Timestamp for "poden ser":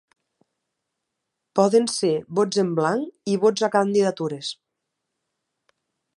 1.59-2.11